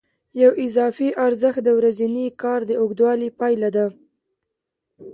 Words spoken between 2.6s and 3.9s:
د اوږدوالي پایله ده